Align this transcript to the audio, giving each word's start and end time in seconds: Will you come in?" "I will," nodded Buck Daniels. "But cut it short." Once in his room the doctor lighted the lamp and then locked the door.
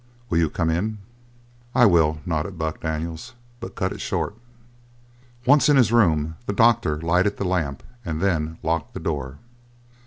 Will 0.31 0.39
you 0.39 0.49
come 0.49 0.71
in?" 0.71 0.97
"I 1.75 1.85
will," 1.85 2.21
nodded 2.25 2.57
Buck 2.57 2.81
Daniels. 2.81 3.33
"But 3.59 3.75
cut 3.75 3.93
it 3.93 4.01
short." 4.01 4.33
Once 5.45 5.69
in 5.69 5.77
his 5.77 5.91
room 5.91 6.37
the 6.47 6.53
doctor 6.53 6.99
lighted 6.99 7.37
the 7.37 7.43
lamp 7.45 7.83
and 8.03 8.19
then 8.19 8.57
locked 8.63 8.95
the 8.95 8.99
door. 8.99 9.37